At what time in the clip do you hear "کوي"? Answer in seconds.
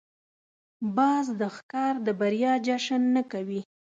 3.31-3.61